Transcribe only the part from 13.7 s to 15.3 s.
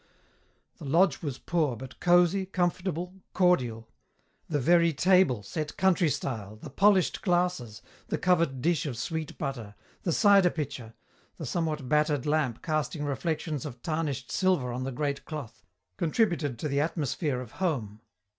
tarnished silver on the great